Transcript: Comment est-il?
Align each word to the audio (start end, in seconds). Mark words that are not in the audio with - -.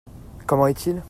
Comment 0.47 0.65
est-il? 0.65 0.99